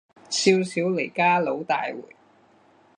[0.31, 2.01] 少小离家老大回